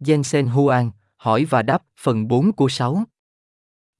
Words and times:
Jensen 0.00 0.48
Huang, 0.48 0.90
hỏi 1.16 1.44
và 1.44 1.62
đáp, 1.62 1.82
phần 1.98 2.28
4 2.28 2.52
của 2.52 2.68
6. 2.68 3.04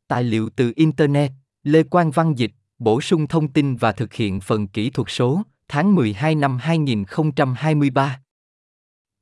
Tài 0.08 0.24
liệu 0.24 0.50
từ 0.56 0.72
Internet, 0.76 1.32
Lê 1.62 1.82
Quang 1.82 2.10
Văn 2.10 2.34
Dịch, 2.38 2.50
bổ 2.78 3.00
sung 3.00 3.26
thông 3.26 3.48
tin 3.48 3.76
và 3.76 3.92
thực 3.92 4.12
hiện 4.12 4.40
phần 4.40 4.66
kỹ 4.66 4.90
thuật 4.90 5.08
số, 5.10 5.42
tháng 5.68 5.94
12 5.94 6.34
năm 6.34 6.58
2023. 6.58 8.20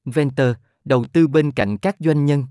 Venter, 0.04 0.56
đầu 0.84 1.04
tư 1.12 1.28
bên 1.28 1.52
cạnh 1.52 1.78
các 1.78 1.96
doanh 1.98 2.26
nhân. 2.26 2.44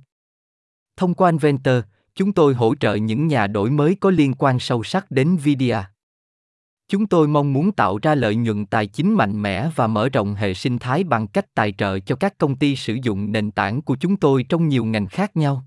Thông 0.97 1.13
qua 1.13 1.31
Venter, 1.41 1.83
chúng 2.15 2.33
tôi 2.33 2.53
hỗ 2.53 2.75
trợ 2.75 2.95
những 2.95 3.27
nhà 3.27 3.47
đổi 3.47 3.71
mới 3.71 3.95
có 3.99 4.09
liên 4.09 4.33
quan 4.33 4.59
sâu 4.59 4.83
sắc 4.83 5.11
đến 5.11 5.37
Vidia. 5.37 5.77
Chúng 6.89 7.07
tôi 7.07 7.27
mong 7.27 7.53
muốn 7.53 7.71
tạo 7.71 7.99
ra 8.01 8.15
lợi 8.15 8.35
nhuận 8.35 8.65
tài 8.65 8.87
chính 8.87 9.13
mạnh 9.13 9.41
mẽ 9.41 9.69
và 9.75 9.87
mở 9.87 10.09
rộng 10.09 10.35
hệ 10.35 10.53
sinh 10.53 10.79
thái 10.79 11.03
bằng 11.03 11.27
cách 11.27 11.53
tài 11.53 11.71
trợ 11.71 11.99
cho 11.99 12.15
các 12.15 12.37
công 12.37 12.55
ty 12.55 12.75
sử 12.75 12.97
dụng 13.03 13.31
nền 13.31 13.51
tảng 13.51 13.81
của 13.81 13.95
chúng 13.95 14.17
tôi 14.17 14.43
trong 14.43 14.67
nhiều 14.67 14.85
ngành 14.85 15.07
khác 15.07 15.37
nhau. 15.37 15.65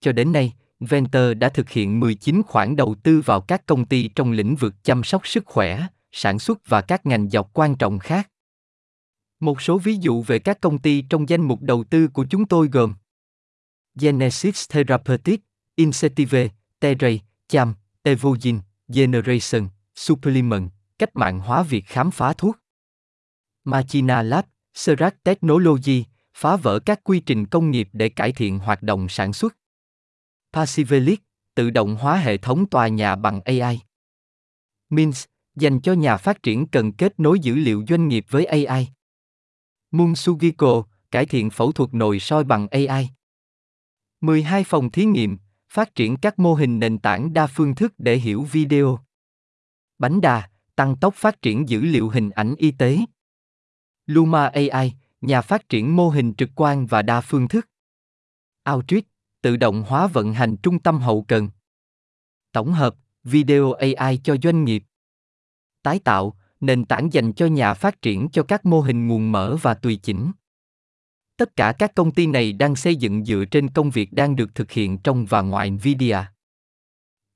Cho 0.00 0.12
đến 0.12 0.32
nay, 0.32 0.52
Venture 0.80 1.34
đã 1.34 1.48
thực 1.48 1.70
hiện 1.70 2.00
19 2.00 2.42
khoản 2.42 2.76
đầu 2.76 2.94
tư 3.02 3.22
vào 3.24 3.40
các 3.40 3.66
công 3.66 3.84
ty 3.84 4.08
trong 4.08 4.32
lĩnh 4.32 4.56
vực 4.56 4.74
chăm 4.82 5.04
sóc 5.04 5.26
sức 5.26 5.46
khỏe, 5.46 5.86
sản 6.12 6.38
xuất 6.38 6.68
và 6.68 6.80
các 6.80 7.06
ngành 7.06 7.30
dọc 7.30 7.50
quan 7.52 7.76
trọng 7.76 7.98
khác. 7.98 8.30
Một 9.40 9.62
số 9.62 9.78
ví 9.78 9.96
dụ 10.00 10.22
về 10.22 10.38
các 10.38 10.60
công 10.60 10.78
ty 10.78 11.02
trong 11.02 11.28
danh 11.28 11.42
mục 11.42 11.62
đầu 11.62 11.84
tư 11.84 12.08
của 12.08 12.26
chúng 12.30 12.46
tôi 12.46 12.68
gồm 12.68 12.94
Genesis 14.00 14.70
Therapeutics, 14.70 15.44
Incentive, 15.74 16.48
Terray, 16.80 17.20
Cham, 17.48 17.74
Evogene, 18.02 18.58
Generation, 18.88 19.68
Supplement, 19.96 20.70
cách 20.98 21.16
mạng 21.16 21.40
hóa 21.40 21.62
việc 21.62 21.86
khám 21.86 22.10
phá 22.10 22.32
thuốc. 22.32 22.56
Machina 23.64 24.22
Lab, 24.22 24.44
Serac 24.74 25.22
Technology, 25.22 26.04
phá 26.34 26.56
vỡ 26.56 26.78
các 26.78 27.00
quy 27.04 27.20
trình 27.20 27.46
công 27.46 27.70
nghiệp 27.70 27.88
để 27.92 28.08
cải 28.08 28.32
thiện 28.32 28.58
hoạt 28.58 28.82
động 28.82 29.08
sản 29.08 29.32
xuất. 29.32 29.56
Passivelic, 30.52 31.20
tự 31.54 31.70
động 31.70 31.96
hóa 31.96 32.16
hệ 32.16 32.36
thống 32.36 32.66
tòa 32.66 32.88
nhà 32.88 33.16
bằng 33.16 33.40
AI. 33.44 33.80
Mins, 34.90 35.24
dành 35.54 35.80
cho 35.80 35.92
nhà 35.92 36.16
phát 36.16 36.42
triển 36.42 36.66
cần 36.66 36.92
kết 36.92 37.20
nối 37.20 37.40
dữ 37.40 37.54
liệu 37.54 37.84
doanh 37.88 38.08
nghiệp 38.08 38.26
với 38.28 38.44
AI. 38.44 38.88
Munsugiko, 39.90 40.82
cải 41.10 41.26
thiện 41.26 41.50
phẫu 41.50 41.72
thuật 41.72 41.94
nội 41.94 42.20
soi 42.20 42.44
bằng 42.44 42.68
AI. 42.68 43.10
12 44.20 44.64
phòng 44.64 44.90
thí 44.90 45.04
nghiệm, 45.04 45.38
phát 45.68 45.94
triển 45.94 46.16
các 46.16 46.38
mô 46.38 46.54
hình 46.54 46.78
nền 46.78 46.98
tảng 46.98 47.32
đa 47.32 47.46
phương 47.46 47.74
thức 47.74 47.94
để 47.98 48.16
hiểu 48.16 48.42
video. 48.42 49.05
Bánh 49.98 50.20
đà, 50.20 50.50
tăng 50.74 50.96
tốc 50.96 51.14
phát 51.14 51.42
triển 51.42 51.68
dữ 51.68 51.80
liệu 51.80 52.08
hình 52.08 52.30
ảnh 52.30 52.54
y 52.58 52.70
tế. 52.70 52.98
Luma 54.06 54.46
AI, 54.46 54.94
nhà 55.20 55.40
phát 55.40 55.68
triển 55.68 55.96
mô 55.96 56.08
hình 56.08 56.34
trực 56.34 56.50
quan 56.54 56.86
và 56.86 57.02
đa 57.02 57.20
phương 57.20 57.48
thức. 57.48 57.68
Outreach, 58.70 59.06
tự 59.42 59.56
động 59.56 59.84
hóa 59.86 60.06
vận 60.06 60.32
hành 60.32 60.56
trung 60.56 60.78
tâm 60.78 60.98
hậu 60.98 61.24
cần. 61.28 61.48
Tổng 62.52 62.72
hợp, 62.72 62.96
video 63.24 63.72
AI 63.72 64.20
cho 64.24 64.36
doanh 64.42 64.64
nghiệp. 64.64 64.84
Tái 65.82 65.98
tạo, 65.98 66.36
nền 66.60 66.84
tảng 66.84 67.12
dành 67.12 67.32
cho 67.32 67.46
nhà 67.46 67.74
phát 67.74 68.02
triển 68.02 68.28
cho 68.32 68.42
các 68.42 68.66
mô 68.66 68.80
hình 68.80 69.06
nguồn 69.06 69.32
mở 69.32 69.56
và 69.62 69.74
tùy 69.74 69.96
chỉnh. 70.02 70.32
Tất 71.36 71.56
cả 71.56 71.72
các 71.78 71.94
công 71.94 72.10
ty 72.10 72.26
này 72.26 72.52
đang 72.52 72.76
xây 72.76 72.96
dựng 72.96 73.24
dựa 73.24 73.44
trên 73.50 73.70
công 73.70 73.90
việc 73.90 74.12
đang 74.12 74.36
được 74.36 74.54
thực 74.54 74.70
hiện 74.70 74.98
trong 74.98 75.26
và 75.26 75.42
ngoài 75.42 75.70
Nvidia. 75.70 76.18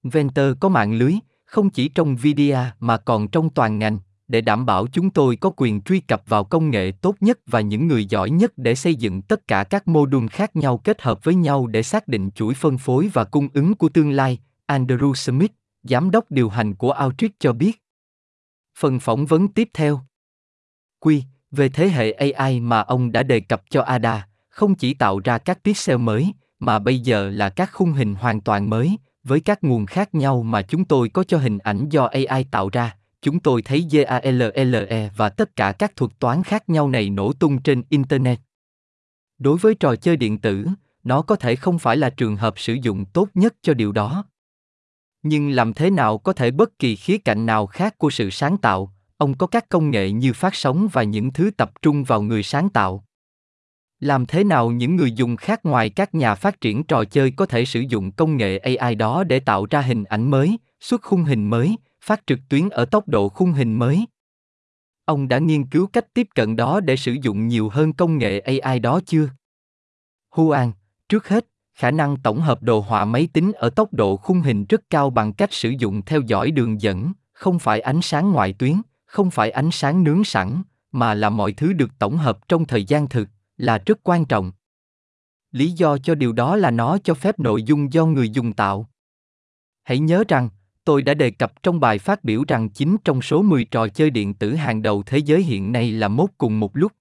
Venter 0.03 0.55
có 0.61 0.69
mạng 0.69 0.93
lưới, 0.93 1.15
không 1.51 1.71
chỉ 1.71 1.89
trong 1.89 2.17
VDA 2.17 2.75
mà 2.81 2.97
còn 2.97 3.29
trong 3.29 3.51
toàn 3.51 3.79
ngành, 3.79 3.99
để 4.29 4.41
đảm 4.41 4.67
bảo 4.67 4.87
chúng 4.93 5.11
tôi 5.11 5.37
có 5.37 5.51
quyền 5.57 5.83
truy 5.83 6.01
cập 6.01 6.23
vào 6.27 6.45
công 6.45 6.71
nghệ 6.71 6.93
tốt 7.01 7.17
nhất 7.21 7.39
và 7.47 7.61
những 7.61 7.89
người 7.89 8.05
giỏi 8.05 8.31
nhất 8.31 8.53
để 8.57 8.75
xây 8.75 8.95
dựng 8.95 9.23
tất 9.23 9.49
cả 9.49 9.65
các 9.65 9.89
mô 9.89 10.07
đun 10.07 10.29
khác 10.29 10.57
nhau 10.57 10.79
kết 10.79 11.03
hợp 11.03 11.25
với 11.25 11.35
nhau 11.35 11.67
để 11.67 11.83
xác 11.83 12.09
định 12.09 12.31
chuỗi 12.31 12.55
phân 12.55 12.79
phối 12.79 13.11
và 13.13 13.25
cung 13.25 13.49
ứng 13.55 13.75
của 13.75 13.89
tương 13.89 14.11
lai, 14.11 14.39
Andrew 14.67 15.15
Smith, 15.15 15.53
giám 15.83 16.11
đốc 16.11 16.31
điều 16.31 16.49
hành 16.49 16.75
của 16.75 16.95
Outreach 17.05 17.35
cho 17.39 17.53
biết. 17.53 17.83
Phần 18.79 19.01
phỏng 19.01 19.27
vấn 19.27 19.49
tiếp 19.49 19.69
theo. 19.75 20.01
Quy, 21.01 21.25
về 21.51 21.69
thế 21.69 21.89
hệ 21.89 22.13
AI 22.13 22.61
mà 22.61 22.81
ông 22.81 23.13
đã 23.13 23.23
đề 23.23 23.41
cập 23.41 23.63
cho 23.71 23.83
Ada, 23.83 24.29
không 24.49 24.75
chỉ 24.75 24.95
tạo 24.95 25.21
ra 25.25 25.39
các 25.39 25.59
pixel 25.65 25.97
mới, 25.97 26.35
mà 26.59 26.79
bây 26.79 26.99
giờ 26.99 27.31
là 27.31 27.51
các 27.51 27.71
khung 27.73 27.93
hình 27.93 28.15
hoàn 28.15 28.41
toàn 28.41 28.71
mới, 28.71 28.97
với 29.25 29.41
các 29.41 29.65
nguồn 29.65 29.87
khác 29.87 30.15
nhau 30.15 30.43
mà 30.43 30.63
chúng 30.63 30.85
tôi 30.85 31.09
có 31.09 31.25
cho 31.25 31.39
hình 31.39 31.59
ảnh 31.59 31.89
do 31.89 32.05
AI 32.05 32.45
tạo 32.51 32.69
ra, 32.73 32.97
chúng 33.23 33.41
tôi 33.41 33.63
thấy 33.63 33.87
GALLE 33.91 35.11
và 35.17 35.29
tất 35.29 35.57
cả 35.57 35.73
các 35.73 35.97
thuật 35.97 36.11
toán 36.19 36.43
khác 36.43 36.69
nhau 36.69 36.89
này 36.89 37.11
nổ 37.11 37.33
tung 37.33 37.63
trên 37.63 37.83
Internet. 37.89 38.41
Đối 39.39 39.59
với 39.59 39.75
trò 39.75 39.97
chơi 39.97 40.17
điện 40.17 40.39
tử, 40.39 40.67
nó 41.05 41.23
có 41.23 41.37
thể 41.37 41.57
không 41.57 41.79
phải 41.79 41.97
là 41.97 42.11
trường 42.11 42.37
hợp 42.37 42.59
sử 42.59 42.75
dụng 42.83 43.05
tốt 43.05 43.29
nhất 43.35 43.55
cho 43.63 43.75
điều 43.75 43.93
đó. 43.93 44.25
Nhưng 45.23 45.51
làm 45.51 45.73
thế 45.73 45.91
nào 45.91 46.19
có 46.19 46.33
thể 46.33 46.51
bất 46.51 46.79
kỳ 46.79 46.97
khía 46.97 47.19
cạnh 47.19 47.47
nào 47.47 47.67
khác 47.67 47.99
của 47.99 48.11
sự 48.11 48.31
sáng 48.31 48.57
tạo, 48.57 48.95
ông 49.17 49.35
có 49.37 49.47
các 49.47 49.69
công 49.69 49.91
nghệ 49.91 50.11
như 50.11 50.33
phát 50.33 50.55
sóng 50.55 50.89
và 50.93 51.03
những 51.03 51.33
thứ 51.33 51.51
tập 51.57 51.73
trung 51.83 52.05
vào 52.05 52.23
người 52.23 52.43
sáng 52.43 52.69
tạo. 52.69 53.05
Làm 54.01 54.27
thế 54.27 54.45
nào 54.45 54.71
những 54.71 54.97
người 54.97 55.13
dùng 55.13 55.37
khác 55.37 55.61
ngoài 55.65 55.91
các 55.91 56.15
nhà 56.15 56.35
phát 56.35 56.61
triển 56.61 56.85
trò 56.85 57.05
chơi 57.05 57.31
có 57.31 57.47
thể 57.47 57.65
sử 57.65 57.81
dụng 57.81 58.13
công 58.13 58.37
nghệ 58.37 58.59
AI 58.59 58.95
đó 58.95 59.25
để 59.25 59.41
tạo 59.41 59.67
ra 59.71 59.81
hình 59.81 60.05
ảnh 60.05 60.31
mới, 60.31 60.59
xuất 60.81 61.03
khung 61.03 61.25
hình 61.25 61.51
mới, 61.51 61.77
phát 62.03 62.23
trực 62.27 62.39
tuyến 62.49 62.69
ở 62.69 62.85
tốc 62.85 63.09
độ 63.09 63.29
khung 63.29 63.53
hình 63.53 63.75
mới? 63.75 64.05
Ông 65.05 65.29
đã 65.29 65.39
nghiên 65.39 65.67
cứu 65.67 65.87
cách 65.87 66.15
tiếp 66.15 66.27
cận 66.35 66.57
đó 66.57 66.81
để 66.81 66.97
sử 66.97 67.17
dụng 67.23 67.49
nhiều 67.49 67.69
hơn 67.69 67.93
công 67.93 68.19
nghệ 68.19 68.41
AI 68.41 68.79
đó 68.79 69.01
chưa? 69.07 69.29
Huan, 70.31 70.73
trước 71.09 71.29
hết, 71.29 71.47
khả 71.75 71.91
năng 71.91 72.17
tổng 72.17 72.41
hợp 72.41 72.63
đồ 72.63 72.81
họa 72.81 73.05
máy 73.05 73.29
tính 73.33 73.53
ở 73.53 73.71
tốc 73.71 73.95
độ 73.95 74.17
khung 74.17 74.41
hình 74.41 74.65
rất 74.69 74.83
cao 74.91 75.11
bằng 75.11 75.33
cách 75.33 75.53
sử 75.53 75.71
dụng 75.79 76.03
theo 76.03 76.21
dõi 76.21 76.51
đường 76.51 76.81
dẫn, 76.81 77.13
không 77.33 77.59
phải 77.59 77.81
ánh 77.81 78.03
sáng 78.03 78.33
ngoại 78.33 78.53
tuyến, 78.53 78.75
không 79.07 79.31
phải 79.31 79.51
ánh 79.51 79.71
sáng 79.71 80.05
nướng 80.05 80.25
sẵn, 80.25 80.63
mà 80.93 81.15
là 81.15 81.31
mọi 81.31 81.53
thứ 81.53 81.73
được 81.73 81.91
tổng 81.99 82.17
hợp 82.17 82.49
trong 82.49 82.65
thời 82.65 82.85
gian 82.85 83.09
thực, 83.09 83.29
là 83.61 83.79
rất 83.87 83.99
quan 84.03 84.25
trọng. 84.25 84.53
Lý 85.53 85.71
do 85.71 85.99
cho 85.99 86.15
điều 86.15 86.33
đó 86.33 86.57
là 86.57 86.71
nó 86.71 86.99
cho 87.05 87.15
phép 87.15 87.39
nội 87.39 87.63
dung 87.63 87.93
do 87.93 88.07
người 88.07 88.31
dùng 88.31 88.53
tạo. 88.53 88.89
Hãy 89.83 89.99
nhớ 89.99 90.25
rằng, 90.29 90.49
tôi 90.85 91.03
đã 91.03 91.15
đề 91.15 91.31
cập 91.31 91.63
trong 91.63 91.81
bài 91.81 91.99
phát 91.99 92.25
biểu 92.25 92.45
rằng 92.49 92.69
9 92.69 92.97
trong 93.05 93.23
số 93.23 93.43
10 93.43 93.65
trò 93.65 93.89
chơi 93.89 94.11
điện 94.11 94.35
tử 94.35 94.55
hàng 94.55 94.83
đầu 94.83 95.03
thế 95.07 95.19
giới 95.19 95.43
hiện 95.43 95.73
nay 95.73 95.93
là 95.93 96.09
mốt 96.09 96.31
cùng 96.39 96.61
một 96.61 96.77
lúc. 96.77 96.93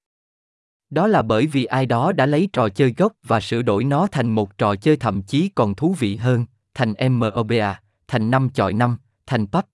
Đó 0.90 1.08
là 1.08 1.22
bởi 1.22 1.48
vì 1.48 1.66
ai 1.66 1.86
đó 1.86 2.12
đã 2.12 2.26
lấy 2.26 2.50
trò 2.54 2.70
chơi 2.70 2.94
gốc 2.98 3.14
và 3.24 3.40
sửa 3.40 3.62
đổi 3.62 3.84
nó 3.84 4.08
thành 4.08 4.32
một 4.32 4.58
trò 4.58 4.76
chơi 4.76 4.98
thậm 4.98 5.22
chí 5.22 5.50
còn 5.56 5.76
thú 5.76 5.96
vị 6.00 6.16
hơn, 6.16 6.46
thành 6.74 6.94
MOBA, 7.12 7.80
thành 8.08 8.32
năm 8.32 8.50
chọi 8.50 8.74
năm, 8.74 8.98
thành 9.26 9.48
PUBG. 9.48 9.66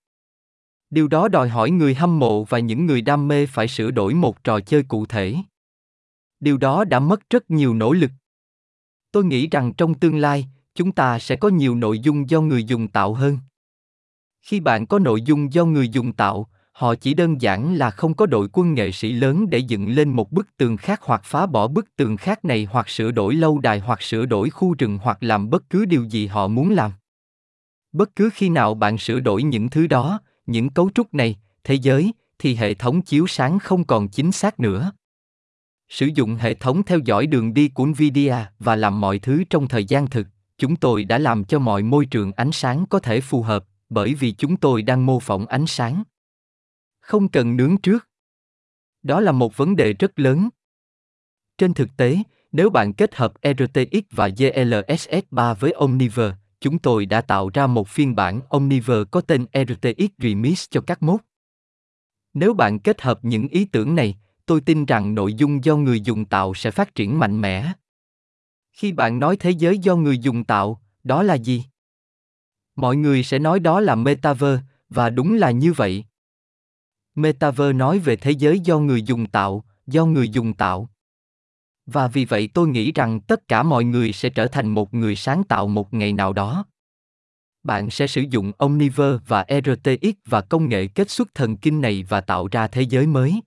Điều 0.90 1.08
đó 1.08 1.28
đòi 1.28 1.48
hỏi 1.48 1.70
người 1.70 1.94
hâm 1.94 2.18
mộ 2.18 2.44
và 2.44 2.58
những 2.58 2.86
người 2.86 3.02
đam 3.02 3.28
mê 3.28 3.46
phải 3.46 3.68
sửa 3.68 3.90
đổi 3.90 4.14
một 4.14 4.44
trò 4.44 4.60
chơi 4.60 4.82
cụ 4.82 5.06
thể. 5.06 5.36
Điều 6.40 6.56
đó 6.58 6.84
đã 6.84 7.00
mất 7.00 7.30
rất 7.30 7.50
nhiều 7.50 7.74
nỗ 7.74 7.92
lực. 7.92 8.10
Tôi 9.12 9.24
nghĩ 9.24 9.48
rằng 9.48 9.72
trong 9.72 9.94
tương 9.94 10.18
lai, 10.18 10.46
chúng 10.74 10.92
ta 10.92 11.18
sẽ 11.18 11.36
có 11.36 11.48
nhiều 11.48 11.74
nội 11.74 11.98
dung 11.98 12.30
do 12.30 12.40
người 12.40 12.64
dùng 12.64 12.88
tạo 12.88 13.14
hơn. 13.14 13.38
Khi 14.42 14.60
bạn 14.60 14.86
có 14.86 14.98
nội 14.98 15.22
dung 15.22 15.52
do 15.52 15.64
người 15.64 15.88
dùng 15.88 16.12
tạo, 16.12 16.48
họ 16.72 16.94
chỉ 16.94 17.14
đơn 17.14 17.40
giản 17.40 17.74
là 17.74 17.90
không 17.90 18.14
có 18.14 18.26
đội 18.26 18.48
quân 18.52 18.74
nghệ 18.74 18.92
sĩ 18.92 19.12
lớn 19.12 19.50
để 19.50 19.58
dựng 19.58 19.88
lên 19.88 20.08
một 20.10 20.32
bức 20.32 20.56
tường 20.56 20.76
khác 20.76 21.00
hoặc 21.02 21.20
phá 21.24 21.46
bỏ 21.46 21.68
bức 21.68 21.96
tường 21.96 22.16
khác 22.16 22.44
này 22.44 22.68
hoặc 22.70 22.88
sửa 22.88 23.10
đổi 23.10 23.34
lâu 23.34 23.58
đài 23.58 23.78
hoặc 23.80 24.02
sửa 24.02 24.26
đổi 24.26 24.50
khu 24.50 24.74
rừng 24.78 24.98
hoặc 25.02 25.18
làm 25.20 25.50
bất 25.50 25.70
cứ 25.70 25.84
điều 25.84 26.04
gì 26.04 26.26
họ 26.26 26.48
muốn 26.48 26.70
làm. 26.70 26.92
Bất 27.92 28.16
cứ 28.16 28.30
khi 28.34 28.48
nào 28.48 28.74
bạn 28.74 28.98
sửa 28.98 29.20
đổi 29.20 29.42
những 29.42 29.68
thứ 29.68 29.86
đó, 29.86 30.20
những 30.46 30.70
cấu 30.70 30.90
trúc 30.94 31.14
này, 31.14 31.36
thế 31.64 31.74
giới, 31.74 32.12
thì 32.38 32.54
hệ 32.54 32.74
thống 32.74 33.02
chiếu 33.02 33.26
sáng 33.26 33.58
không 33.58 33.84
còn 33.84 34.08
chính 34.08 34.32
xác 34.32 34.60
nữa. 34.60 34.92
Sử 35.88 36.06
dụng 36.14 36.34
hệ 36.34 36.54
thống 36.54 36.82
theo 36.82 36.98
dõi 37.04 37.26
đường 37.26 37.54
đi 37.54 37.68
của 37.68 37.86
Nvidia 37.86 38.36
và 38.58 38.76
làm 38.76 39.00
mọi 39.00 39.18
thứ 39.18 39.44
trong 39.50 39.68
thời 39.68 39.84
gian 39.84 40.06
thực, 40.06 40.26
chúng 40.58 40.76
tôi 40.76 41.04
đã 41.04 41.18
làm 41.18 41.44
cho 41.44 41.58
mọi 41.58 41.82
môi 41.82 42.06
trường 42.06 42.32
ánh 42.32 42.52
sáng 42.52 42.84
có 42.90 42.98
thể 42.98 43.20
phù 43.20 43.42
hợp, 43.42 43.64
bởi 43.88 44.14
vì 44.14 44.32
chúng 44.32 44.56
tôi 44.56 44.82
đang 44.82 45.06
mô 45.06 45.20
phỏng 45.20 45.46
ánh 45.46 45.66
sáng. 45.66 46.02
Không 47.00 47.28
cần 47.28 47.56
nướng 47.56 47.76
trước. 47.76 48.08
Đó 49.02 49.20
là 49.20 49.32
một 49.32 49.56
vấn 49.56 49.76
đề 49.76 49.92
rất 49.92 50.18
lớn. 50.18 50.48
Trên 51.58 51.74
thực 51.74 51.88
tế, 51.96 52.18
nếu 52.52 52.70
bạn 52.70 52.92
kết 52.92 53.14
hợp 53.14 53.32
RTX 53.42 54.04
và 54.10 54.28
GLSS 54.28 55.24
3 55.30 55.54
với 55.54 55.72
Omniver, 55.72 56.32
chúng 56.60 56.78
tôi 56.78 57.06
đã 57.06 57.20
tạo 57.20 57.50
ra 57.54 57.66
một 57.66 57.88
phiên 57.88 58.14
bản 58.14 58.40
Omniver 58.48 58.98
có 59.10 59.20
tên 59.20 59.46
RTX 59.52 60.10
Remix 60.18 60.66
cho 60.70 60.80
các 60.80 61.02
mốt. 61.02 61.20
Nếu 62.34 62.54
bạn 62.54 62.78
kết 62.78 63.00
hợp 63.00 63.18
những 63.22 63.48
ý 63.48 63.64
tưởng 63.64 63.94
này, 63.94 64.18
tôi 64.46 64.60
tin 64.60 64.84
rằng 64.84 65.14
nội 65.14 65.34
dung 65.34 65.64
do 65.64 65.76
người 65.76 66.00
dùng 66.00 66.24
tạo 66.24 66.54
sẽ 66.54 66.70
phát 66.70 66.94
triển 66.94 67.18
mạnh 67.18 67.40
mẽ. 67.40 67.72
Khi 68.72 68.92
bạn 68.92 69.18
nói 69.18 69.36
thế 69.36 69.50
giới 69.50 69.78
do 69.78 69.96
người 69.96 70.18
dùng 70.18 70.44
tạo, 70.44 70.82
đó 71.04 71.22
là 71.22 71.34
gì? 71.34 71.64
Mọi 72.76 72.96
người 72.96 73.22
sẽ 73.22 73.38
nói 73.38 73.60
đó 73.60 73.80
là 73.80 73.94
metaverse, 73.94 74.62
và 74.88 75.10
đúng 75.10 75.34
là 75.34 75.50
như 75.50 75.72
vậy. 75.72 76.04
Metaverse 77.14 77.72
nói 77.72 77.98
về 77.98 78.16
thế 78.16 78.30
giới 78.30 78.60
do 78.60 78.78
người 78.78 79.02
dùng 79.02 79.26
tạo, 79.26 79.64
do 79.86 80.06
người 80.06 80.28
dùng 80.28 80.54
tạo. 80.54 80.90
Và 81.86 82.08
vì 82.08 82.24
vậy 82.24 82.48
tôi 82.54 82.68
nghĩ 82.68 82.92
rằng 82.92 83.20
tất 83.20 83.48
cả 83.48 83.62
mọi 83.62 83.84
người 83.84 84.12
sẽ 84.12 84.30
trở 84.30 84.46
thành 84.46 84.68
một 84.68 84.94
người 84.94 85.16
sáng 85.16 85.44
tạo 85.44 85.68
một 85.68 85.94
ngày 85.94 86.12
nào 86.12 86.32
đó. 86.32 86.64
Bạn 87.62 87.90
sẽ 87.90 88.06
sử 88.06 88.20
dụng 88.30 88.52
Omniverse 88.58 89.24
và 89.26 89.46
RTX 89.48 90.14
và 90.24 90.40
công 90.40 90.68
nghệ 90.68 90.86
kết 90.86 91.10
xuất 91.10 91.34
thần 91.34 91.56
kinh 91.56 91.80
này 91.80 92.04
và 92.08 92.20
tạo 92.20 92.48
ra 92.48 92.68
thế 92.68 92.82
giới 92.82 93.06
mới. 93.06 93.40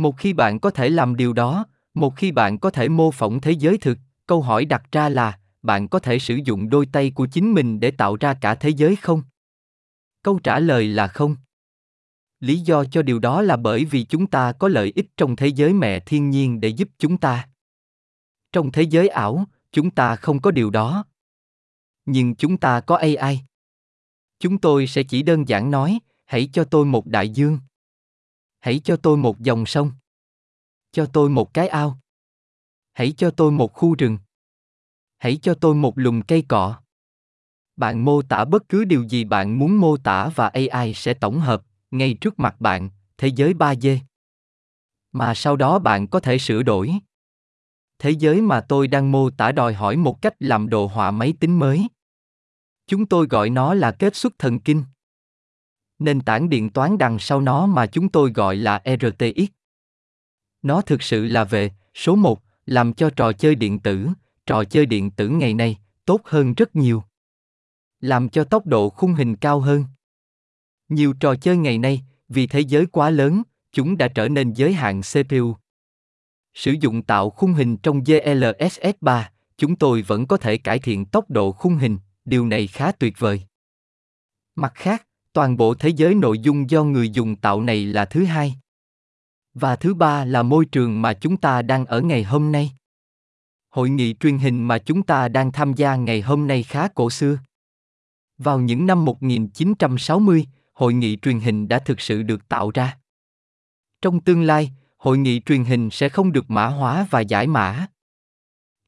Một 0.00 0.16
khi 0.16 0.32
bạn 0.32 0.60
có 0.60 0.70
thể 0.70 0.88
làm 0.88 1.16
điều 1.16 1.32
đó, 1.32 1.66
một 1.94 2.16
khi 2.16 2.32
bạn 2.32 2.58
có 2.58 2.70
thể 2.70 2.88
mô 2.88 3.10
phỏng 3.10 3.40
thế 3.40 3.52
giới 3.52 3.78
thực, 3.78 3.98
câu 4.26 4.42
hỏi 4.42 4.64
đặt 4.64 4.82
ra 4.92 5.08
là, 5.08 5.38
bạn 5.62 5.88
có 5.88 5.98
thể 5.98 6.18
sử 6.18 6.38
dụng 6.44 6.68
đôi 6.68 6.86
tay 6.86 7.10
của 7.10 7.26
chính 7.26 7.54
mình 7.54 7.80
để 7.80 7.90
tạo 7.90 8.16
ra 8.16 8.34
cả 8.34 8.54
thế 8.54 8.70
giới 8.70 8.96
không? 8.96 9.22
Câu 10.22 10.38
trả 10.38 10.58
lời 10.58 10.88
là 10.88 11.08
không. 11.08 11.36
Lý 12.40 12.58
do 12.58 12.84
cho 12.84 13.02
điều 13.02 13.18
đó 13.18 13.42
là 13.42 13.56
bởi 13.56 13.84
vì 13.84 14.04
chúng 14.04 14.26
ta 14.26 14.52
có 14.52 14.68
lợi 14.68 14.92
ích 14.96 15.06
trong 15.16 15.36
thế 15.36 15.46
giới 15.46 15.72
mẹ 15.72 16.00
thiên 16.00 16.30
nhiên 16.30 16.60
để 16.60 16.68
giúp 16.68 16.88
chúng 16.98 17.18
ta. 17.18 17.48
Trong 18.52 18.72
thế 18.72 18.82
giới 18.82 19.08
ảo, 19.08 19.44
chúng 19.72 19.90
ta 19.90 20.16
không 20.16 20.40
có 20.40 20.50
điều 20.50 20.70
đó. 20.70 21.04
Nhưng 22.04 22.34
chúng 22.34 22.56
ta 22.56 22.80
có 22.80 22.96
AI. 22.96 23.40
Chúng 24.38 24.58
tôi 24.58 24.86
sẽ 24.86 25.02
chỉ 25.02 25.22
đơn 25.22 25.48
giản 25.48 25.70
nói, 25.70 25.98
hãy 26.24 26.48
cho 26.52 26.64
tôi 26.64 26.84
một 26.84 27.06
đại 27.06 27.28
dương. 27.28 27.58
Hãy 28.60 28.80
cho 28.84 28.96
tôi 28.96 29.16
một 29.16 29.40
dòng 29.40 29.66
sông. 29.66 29.92
Cho 30.92 31.06
tôi 31.06 31.28
một 31.28 31.54
cái 31.54 31.68
ao. 31.68 31.98
Hãy 32.92 33.12
cho 33.16 33.30
tôi 33.30 33.52
một 33.52 33.72
khu 33.72 33.94
rừng. 33.94 34.18
Hãy 35.18 35.38
cho 35.42 35.54
tôi 35.54 35.74
một 35.74 35.98
lùm 35.98 36.22
cây 36.22 36.44
cọ. 36.48 36.80
Bạn 37.76 38.04
mô 38.04 38.22
tả 38.22 38.44
bất 38.44 38.68
cứ 38.68 38.84
điều 38.84 39.02
gì 39.02 39.24
bạn 39.24 39.58
muốn 39.58 39.80
mô 39.80 39.96
tả 39.96 40.30
và 40.34 40.48
AI 40.48 40.94
sẽ 40.94 41.14
tổng 41.14 41.40
hợp, 41.40 41.62
ngay 41.90 42.14
trước 42.20 42.38
mặt 42.38 42.60
bạn, 42.60 42.90
thế 43.18 43.28
giới 43.28 43.52
3D. 43.54 43.98
Mà 45.12 45.34
sau 45.34 45.56
đó 45.56 45.78
bạn 45.78 46.06
có 46.06 46.20
thể 46.20 46.38
sửa 46.38 46.62
đổi. 46.62 46.92
Thế 47.98 48.10
giới 48.10 48.40
mà 48.40 48.60
tôi 48.60 48.88
đang 48.88 49.12
mô 49.12 49.30
tả 49.30 49.52
đòi 49.52 49.74
hỏi 49.74 49.96
một 49.96 50.22
cách 50.22 50.34
làm 50.38 50.68
đồ 50.68 50.86
họa 50.86 51.10
máy 51.10 51.34
tính 51.40 51.58
mới. 51.58 51.88
Chúng 52.86 53.06
tôi 53.06 53.26
gọi 53.26 53.50
nó 53.50 53.74
là 53.74 53.92
kết 53.92 54.16
xuất 54.16 54.38
thần 54.38 54.58
kinh. 54.58 54.84
Nền 56.00 56.20
tảng 56.20 56.48
điện 56.48 56.70
toán 56.70 56.98
đằng 56.98 57.18
sau 57.18 57.40
nó 57.40 57.66
mà 57.66 57.86
chúng 57.86 58.08
tôi 58.08 58.32
gọi 58.32 58.56
là 58.56 58.82
RTX. 58.84 59.50
Nó 60.62 60.82
thực 60.82 61.02
sự 61.02 61.26
là 61.26 61.44
về, 61.44 61.70
số 61.94 62.16
1, 62.16 62.42
làm 62.66 62.92
cho 62.92 63.10
trò 63.10 63.32
chơi 63.32 63.54
điện 63.54 63.78
tử, 63.78 64.08
trò 64.46 64.64
chơi 64.64 64.86
điện 64.86 65.10
tử 65.10 65.28
ngày 65.28 65.54
nay, 65.54 65.78
tốt 66.04 66.20
hơn 66.24 66.54
rất 66.54 66.76
nhiều. 66.76 67.02
Làm 68.00 68.28
cho 68.28 68.44
tốc 68.44 68.66
độ 68.66 68.90
khung 68.90 69.14
hình 69.14 69.36
cao 69.36 69.60
hơn. 69.60 69.84
Nhiều 70.88 71.14
trò 71.20 71.34
chơi 71.34 71.56
ngày 71.56 71.78
nay, 71.78 72.02
vì 72.28 72.46
thế 72.46 72.60
giới 72.60 72.86
quá 72.86 73.10
lớn, 73.10 73.42
chúng 73.72 73.98
đã 73.98 74.08
trở 74.08 74.28
nên 74.28 74.52
giới 74.52 74.72
hạn 74.72 75.00
CPU. 75.00 75.56
Sử 76.54 76.74
dụng 76.80 77.02
tạo 77.02 77.30
khung 77.30 77.52
hình 77.52 77.76
trong 77.76 78.00
GLSS 78.04 78.94
3, 79.00 79.30
chúng 79.56 79.76
tôi 79.76 80.02
vẫn 80.02 80.26
có 80.26 80.36
thể 80.36 80.58
cải 80.58 80.78
thiện 80.78 81.04
tốc 81.04 81.30
độ 81.30 81.52
khung 81.52 81.76
hình, 81.76 81.98
điều 82.24 82.46
này 82.46 82.66
khá 82.66 82.92
tuyệt 82.92 83.14
vời. 83.18 83.42
Mặt 84.54 84.72
khác, 84.74 85.06
toàn 85.32 85.56
bộ 85.56 85.74
thế 85.74 85.88
giới 85.88 86.14
nội 86.14 86.38
dung 86.38 86.70
do 86.70 86.84
người 86.84 87.10
dùng 87.10 87.36
tạo 87.36 87.62
này 87.62 87.86
là 87.86 88.04
thứ 88.04 88.24
hai. 88.24 88.54
Và 89.54 89.76
thứ 89.76 89.94
ba 89.94 90.24
là 90.24 90.42
môi 90.42 90.64
trường 90.64 91.02
mà 91.02 91.12
chúng 91.12 91.36
ta 91.36 91.62
đang 91.62 91.86
ở 91.86 92.00
ngày 92.00 92.22
hôm 92.22 92.52
nay. 92.52 92.72
Hội 93.68 93.90
nghị 93.90 94.14
truyền 94.14 94.38
hình 94.38 94.68
mà 94.68 94.78
chúng 94.78 95.02
ta 95.02 95.28
đang 95.28 95.52
tham 95.52 95.72
gia 95.72 95.96
ngày 95.96 96.20
hôm 96.20 96.46
nay 96.46 96.62
khá 96.62 96.88
cổ 96.94 97.10
xưa. 97.10 97.38
Vào 98.38 98.60
những 98.60 98.86
năm 98.86 99.04
1960, 99.04 100.46
hội 100.72 100.94
nghị 100.94 101.16
truyền 101.16 101.40
hình 101.40 101.68
đã 101.68 101.78
thực 101.78 102.00
sự 102.00 102.22
được 102.22 102.48
tạo 102.48 102.70
ra. 102.74 102.98
Trong 104.02 104.20
tương 104.20 104.42
lai, 104.42 104.70
hội 104.96 105.18
nghị 105.18 105.40
truyền 105.40 105.64
hình 105.64 105.90
sẽ 105.90 106.08
không 106.08 106.32
được 106.32 106.50
mã 106.50 106.66
hóa 106.66 107.06
và 107.10 107.20
giải 107.20 107.46
mã. 107.46 107.86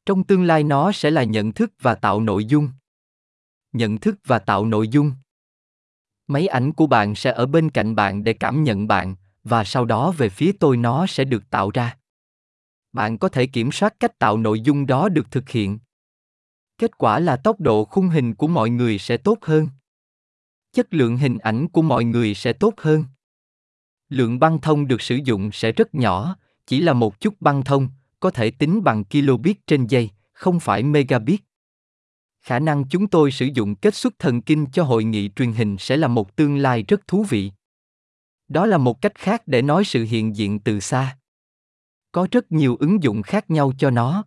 Trong 0.07 0.25
tương 0.25 0.45
lai 0.45 0.65
nó 0.65 0.93
sẽ 0.93 1.11
là 1.11 1.25
nhận 1.25 1.53
thức 1.53 1.73
và 1.81 1.95
tạo 1.95 2.21
nội 2.21 2.45
dung. 2.45 2.69
Nhận 3.73 3.99
thức 3.99 4.19
và 4.27 4.39
tạo 4.39 4.67
nội 4.67 4.89
dung. 4.89 5.13
Máy 6.27 6.47
ảnh 6.47 6.73
của 6.73 6.87
bạn 6.87 7.15
sẽ 7.15 7.33
ở 7.33 7.47
bên 7.47 7.71
cạnh 7.71 7.95
bạn 7.95 8.25
để 8.25 8.33
cảm 8.33 8.65
nhận 8.65 8.87
bạn, 8.87 9.15
và 9.45 9.65
sau 9.65 9.85
đó 9.85 10.11
về 10.11 10.29
phía 10.29 10.53
tôi 10.61 10.77
nó 10.77 11.07
sẽ 11.07 11.25
được 11.25 11.51
tạo 11.51 11.71
ra. 11.71 11.97
Bạn 12.93 13.19
có 13.19 13.29
thể 13.29 13.47
kiểm 13.47 13.73
soát 13.73 13.95
cách 14.01 14.19
tạo 14.19 14.37
nội 14.37 14.61
dung 14.61 14.87
đó 14.87 15.09
được 15.09 15.31
thực 15.31 15.49
hiện. 15.49 15.79
Kết 16.79 16.99
quả 16.99 17.19
là 17.19 17.37
tốc 17.37 17.61
độ 17.61 17.85
khung 17.85 18.09
hình 18.09 18.35
của 18.35 18.47
mọi 18.47 18.71
người 18.71 18.99
sẽ 18.99 19.17
tốt 19.17 19.39
hơn 19.43 19.69
chất 20.73 20.95
lượng 20.95 21.17
hình 21.17 21.39
ảnh 21.39 21.69
của 21.69 21.83
mọi 21.83 22.05
người 22.05 22.35
sẽ 22.35 22.53
tốt 22.53 22.75
hơn 22.77 23.05
lượng 24.09 24.39
băng 24.39 24.61
thông 24.61 24.89
được 24.89 25.03
sử 25.03 25.19
dụng 25.25 25.53
sẽ 25.53 25.73
rất 25.73 25.95
nhỏ 25.95 26.37
chỉ 26.67 26.81
là 26.81 26.93
một 26.93 27.21
chút 27.21 27.35
băng 27.41 27.63
thông 27.63 27.89
có 28.21 28.31
thể 28.31 28.51
tính 28.51 28.85
bằng 28.85 29.05
kilobit 29.05 29.67
trên 29.67 29.87
giây 29.87 30.11
không 30.33 30.61
phải 30.61 30.83
megabit 30.83 31.41
khả 32.43 32.59
năng 32.59 32.89
chúng 32.89 33.07
tôi 33.07 33.31
sử 33.31 33.49
dụng 33.55 33.75
kết 33.75 33.95
xuất 33.95 34.19
thần 34.19 34.43
kinh 34.43 34.67
cho 34.73 34.85
hội 34.85 35.05
nghị 35.05 35.31
truyền 35.37 35.53
hình 35.53 35.77
sẽ 35.79 35.97
là 35.97 36.09
một 36.09 36.37
tương 36.37 36.57
lai 36.57 36.85
rất 36.89 37.07
thú 37.07 37.25
vị 37.29 37.53
đó 38.49 38.67
là 38.67 38.79
một 38.79 39.03
cách 39.03 39.15
khác 39.15 39.43
để 39.47 39.63
nói 39.63 39.85
sự 39.85 40.05
hiện 40.05 40.37
diện 40.37 40.59
từ 40.59 40.81
xa 40.81 41.19
có 42.13 42.27
rất 42.31 42.53
nhiều 42.53 42.77
ứng 42.81 43.03
dụng 43.03 43.23
khác 43.23 43.51
nhau 43.51 43.73
cho 43.79 43.91
nó 43.91 44.25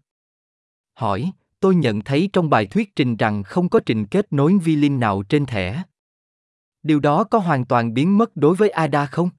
hỏi 0.93 1.31
tôi 1.59 1.75
nhận 1.75 2.01
thấy 2.01 2.29
trong 2.33 2.49
bài 2.49 2.65
thuyết 2.65 2.95
trình 2.95 3.17
rằng 3.17 3.43
không 3.43 3.69
có 3.69 3.79
trình 3.85 4.05
kết 4.05 4.33
nối 4.33 4.57
vi 4.63 4.75
linh 4.75 4.99
nào 4.99 5.23
trên 5.23 5.45
thẻ 5.45 5.83
Điều 6.85 6.99
đó 6.99 7.23
có 7.23 7.39
hoàn 7.39 7.65
toàn 7.65 7.93
biến 7.93 8.17
mất 8.17 8.35
đối 8.35 8.55
với 8.55 8.69
ADA 8.69 9.05
không? 9.05 9.29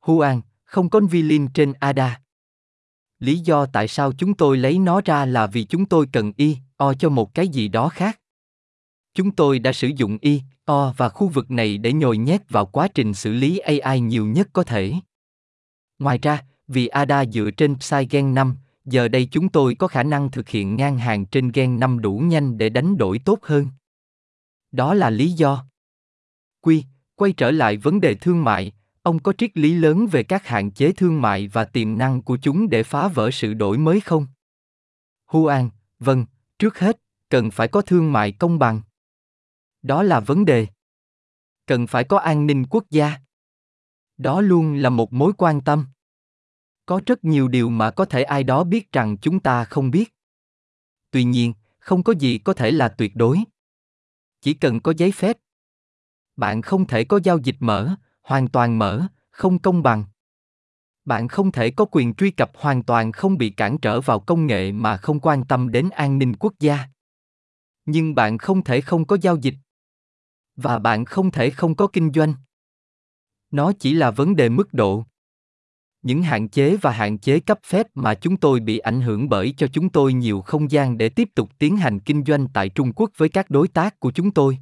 Huan, 0.00 0.40
không 0.64 0.90
có 0.90 1.00
Vilin 1.10 1.48
trên 1.54 1.72
ADA. 1.72 2.20
Lý 3.18 3.38
do 3.38 3.66
tại 3.66 3.88
sao 3.88 4.12
chúng 4.12 4.34
tôi 4.34 4.56
lấy 4.56 4.78
nó 4.78 5.00
ra 5.04 5.24
là 5.24 5.46
vì 5.46 5.64
chúng 5.64 5.86
tôi 5.86 6.06
cần 6.12 6.32
y, 6.36 6.56
o 6.76 6.94
cho 6.94 7.08
một 7.08 7.34
cái 7.34 7.48
gì 7.48 7.68
đó 7.68 7.88
khác. 7.88 8.20
Chúng 9.14 9.30
tôi 9.30 9.58
đã 9.58 9.72
sử 9.72 9.88
dụng 9.88 10.18
y, 10.20 10.42
o 10.64 10.94
và 10.96 11.08
khu 11.08 11.28
vực 11.28 11.50
này 11.50 11.78
để 11.78 11.92
nhồi 11.92 12.18
nhét 12.18 12.50
vào 12.50 12.66
quá 12.66 12.88
trình 12.88 13.14
xử 13.14 13.32
lý 13.32 13.58
AI 13.58 14.00
nhiều 14.00 14.26
nhất 14.26 14.48
có 14.52 14.62
thể. 14.62 14.92
Ngoài 15.98 16.18
ra, 16.18 16.44
vì 16.68 16.86
ADA 16.86 17.24
dựa 17.24 17.50
trên 17.50 17.76
Psy 17.78 18.06
gen 18.10 18.34
5, 18.34 18.56
giờ 18.84 19.08
đây 19.08 19.28
chúng 19.30 19.48
tôi 19.48 19.74
có 19.74 19.88
khả 19.88 20.02
năng 20.02 20.30
thực 20.30 20.48
hiện 20.48 20.76
ngang 20.76 20.98
hàng 20.98 21.26
trên 21.26 21.52
gen 21.52 21.80
5 21.80 22.00
đủ 22.00 22.18
nhanh 22.18 22.58
để 22.58 22.68
đánh 22.68 22.96
đổi 22.96 23.18
tốt 23.18 23.38
hơn. 23.42 23.66
Đó 24.72 24.94
là 24.94 25.10
lý 25.10 25.32
do. 25.32 25.64
Quy, 26.60 26.84
quay 27.14 27.32
trở 27.32 27.50
lại 27.50 27.76
vấn 27.76 28.00
đề 28.00 28.14
thương 28.14 28.44
mại, 28.44 28.72
ông 29.06 29.18
có 29.18 29.32
triết 29.38 29.56
lý 29.58 29.74
lớn 29.74 30.06
về 30.06 30.22
các 30.22 30.46
hạn 30.46 30.70
chế 30.70 30.92
thương 30.92 31.22
mại 31.22 31.48
và 31.48 31.64
tiềm 31.64 31.98
năng 31.98 32.22
của 32.22 32.38
chúng 32.42 32.68
để 32.68 32.82
phá 32.82 33.08
vỡ 33.08 33.30
sự 33.32 33.54
đổi 33.54 33.78
mới 33.78 34.00
không? 34.00 34.26
Huan, 35.26 35.70
vâng, 35.98 36.26
trước 36.58 36.78
hết, 36.78 37.00
cần 37.28 37.50
phải 37.50 37.68
có 37.68 37.82
thương 37.82 38.12
mại 38.12 38.32
công 38.32 38.58
bằng. 38.58 38.80
Đó 39.82 40.02
là 40.02 40.20
vấn 40.20 40.44
đề. 40.44 40.66
Cần 41.66 41.86
phải 41.86 42.04
có 42.04 42.18
an 42.18 42.46
ninh 42.46 42.66
quốc 42.70 42.84
gia. 42.90 43.16
Đó 44.16 44.40
luôn 44.40 44.74
là 44.74 44.90
một 44.90 45.12
mối 45.12 45.32
quan 45.38 45.60
tâm. 45.60 45.86
Có 46.86 47.00
rất 47.06 47.24
nhiều 47.24 47.48
điều 47.48 47.68
mà 47.68 47.90
có 47.90 48.04
thể 48.04 48.22
ai 48.22 48.44
đó 48.44 48.64
biết 48.64 48.92
rằng 48.92 49.16
chúng 49.22 49.40
ta 49.40 49.64
không 49.64 49.90
biết. 49.90 50.14
Tuy 51.10 51.24
nhiên, 51.24 51.52
không 51.78 52.02
có 52.02 52.12
gì 52.12 52.38
có 52.38 52.52
thể 52.52 52.70
là 52.70 52.88
tuyệt 52.88 53.16
đối. 53.16 53.38
Chỉ 54.40 54.54
cần 54.54 54.80
có 54.80 54.92
giấy 54.96 55.12
phép, 55.12 55.36
bạn 56.36 56.62
không 56.62 56.86
thể 56.86 57.04
có 57.04 57.20
giao 57.24 57.38
dịch 57.38 57.56
mở 57.60 57.96
hoàn 58.26 58.48
toàn 58.48 58.78
mở, 58.78 59.06
không 59.30 59.58
công 59.58 59.82
bằng. 59.82 60.04
Bạn 61.04 61.28
không 61.28 61.52
thể 61.52 61.70
có 61.70 61.84
quyền 61.84 62.14
truy 62.14 62.30
cập 62.30 62.50
hoàn 62.54 62.82
toàn 62.82 63.12
không 63.12 63.38
bị 63.38 63.50
cản 63.50 63.78
trở 63.78 64.00
vào 64.00 64.20
công 64.20 64.46
nghệ 64.46 64.72
mà 64.72 64.96
không 64.96 65.20
quan 65.20 65.44
tâm 65.44 65.70
đến 65.70 65.90
an 65.90 66.18
ninh 66.18 66.34
quốc 66.36 66.52
gia. 66.60 66.78
Nhưng 67.84 68.14
bạn 68.14 68.38
không 68.38 68.64
thể 68.64 68.80
không 68.80 69.06
có 69.06 69.16
giao 69.22 69.36
dịch. 69.36 69.54
Và 70.56 70.78
bạn 70.78 71.04
không 71.04 71.30
thể 71.30 71.50
không 71.50 71.74
có 71.74 71.86
kinh 71.86 72.12
doanh. 72.12 72.34
Nó 73.50 73.72
chỉ 73.78 73.94
là 73.94 74.10
vấn 74.10 74.36
đề 74.36 74.48
mức 74.48 74.74
độ. 74.74 75.04
Những 76.02 76.22
hạn 76.22 76.48
chế 76.48 76.76
và 76.76 76.90
hạn 76.90 77.18
chế 77.18 77.40
cấp 77.40 77.58
phép 77.66 77.86
mà 77.94 78.14
chúng 78.14 78.36
tôi 78.36 78.60
bị 78.60 78.78
ảnh 78.78 79.00
hưởng 79.00 79.28
bởi 79.28 79.54
cho 79.56 79.66
chúng 79.66 79.88
tôi 79.88 80.12
nhiều 80.12 80.40
không 80.40 80.70
gian 80.70 80.98
để 80.98 81.08
tiếp 81.08 81.28
tục 81.34 81.50
tiến 81.58 81.76
hành 81.76 82.00
kinh 82.00 82.24
doanh 82.24 82.48
tại 82.54 82.68
trung 82.68 82.92
quốc 82.92 83.10
với 83.16 83.28
các 83.28 83.50
đối 83.50 83.68
tác 83.68 84.00
của 84.00 84.10
chúng 84.10 84.30
tôi 84.30 84.58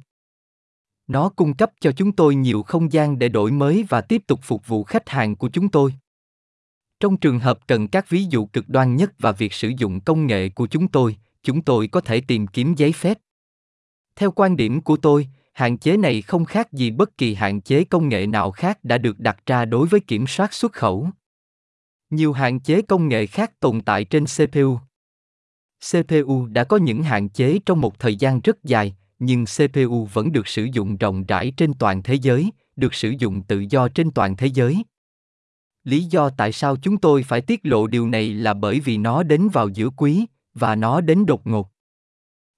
nó 1.07 1.29
cung 1.29 1.53
cấp 1.53 1.71
cho 1.79 1.91
chúng 1.91 2.11
tôi 2.11 2.35
nhiều 2.35 2.63
không 2.63 2.93
gian 2.93 3.19
để 3.19 3.29
đổi 3.29 3.51
mới 3.51 3.85
và 3.89 4.01
tiếp 4.01 4.21
tục 4.27 4.39
phục 4.43 4.67
vụ 4.67 4.83
khách 4.83 5.09
hàng 5.09 5.35
của 5.35 5.49
chúng 5.49 5.69
tôi. 5.69 5.93
Trong 6.99 7.17
trường 7.17 7.39
hợp 7.39 7.67
cần 7.67 7.87
các 7.87 8.09
ví 8.09 8.23
dụ 8.29 8.45
cực 8.45 8.69
đoan 8.69 8.95
nhất 8.95 9.11
và 9.19 9.31
việc 9.31 9.53
sử 9.53 9.71
dụng 9.77 9.99
công 9.99 10.27
nghệ 10.27 10.49
của 10.49 10.67
chúng 10.67 10.87
tôi 10.87 11.17
chúng 11.45 11.61
tôi 11.61 11.87
có 11.87 12.01
thể 12.01 12.21
tìm 12.21 12.47
kiếm 12.47 12.73
giấy 12.75 12.91
phép. 12.91 13.17
Theo 14.15 14.31
quan 14.31 14.57
điểm 14.57 14.81
của 14.81 14.97
tôi, 14.97 15.27
hạn 15.53 15.77
chế 15.77 15.97
này 15.97 16.21
không 16.21 16.45
khác 16.45 16.73
gì 16.73 16.91
bất 16.91 17.17
kỳ 17.17 17.33
hạn 17.33 17.61
chế 17.61 17.83
công 17.83 18.09
nghệ 18.09 18.27
nào 18.27 18.51
khác 18.51 18.79
đã 18.83 18.97
được 18.97 19.19
đặt 19.19 19.37
ra 19.45 19.65
đối 19.65 19.87
với 19.87 19.99
kiểm 19.99 20.27
soát 20.27 20.53
xuất 20.53 20.73
khẩu. 20.73 21.09
Nhiều 22.09 22.33
hạn 22.33 22.59
chế 22.59 22.81
công 22.81 23.07
nghệ 23.07 23.25
khác 23.25 23.59
tồn 23.59 23.81
tại 23.81 24.03
trên 24.03 24.25
cpu 24.25 24.79
cpu 25.91 26.45
đã 26.45 26.63
có 26.63 26.77
những 26.77 27.03
hạn 27.03 27.29
chế 27.29 27.59
trong 27.65 27.81
một 27.81 27.99
thời 27.99 28.15
gian 28.15 28.41
rất 28.41 28.63
dài 28.63 28.95
nhưng 29.25 29.45
CPU 29.45 30.05
vẫn 30.05 30.31
được 30.31 30.47
sử 30.47 30.63
dụng 30.63 30.97
rộng 30.97 31.25
rãi 31.25 31.53
trên 31.57 31.73
toàn 31.73 32.03
thế 32.03 32.15
giới, 32.15 32.51
được 32.75 32.93
sử 32.93 33.13
dụng 33.19 33.41
tự 33.41 33.65
do 33.69 33.87
trên 33.87 34.11
toàn 34.11 34.35
thế 34.35 34.47
giới. 34.47 34.83
Lý 35.83 36.03
do 36.03 36.29
tại 36.29 36.51
sao 36.51 36.75
chúng 36.75 36.97
tôi 36.97 37.23
phải 37.23 37.41
tiết 37.41 37.59
lộ 37.63 37.87
điều 37.87 38.07
này 38.07 38.33
là 38.33 38.53
bởi 38.53 38.79
vì 38.79 38.97
nó 38.97 39.23
đến 39.23 39.49
vào 39.53 39.69
giữa 39.69 39.89
quý, 39.89 40.25
và 40.53 40.75
nó 40.75 41.01
đến 41.01 41.25
đột 41.25 41.47
ngột. 41.47 41.71